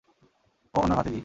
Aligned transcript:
ও 0.73 0.77
উনার 0.83 0.97
ভাতিজী। 0.97 1.19